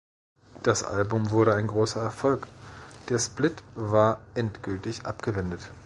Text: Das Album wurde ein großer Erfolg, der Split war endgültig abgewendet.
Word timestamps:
Das 0.63 0.81
Album 0.83 1.29
wurde 1.29 1.53
ein 1.53 1.67
großer 1.67 2.01
Erfolg, 2.01 2.47
der 3.09 3.19
Split 3.19 3.61
war 3.75 4.19
endgültig 4.33 5.05
abgewendet. 5.05 5.69